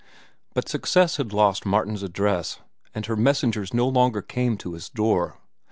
[0.55, 2.59] But success had lost Martin's address,
[2.95, 5.37] and her messengers no longer came to his door.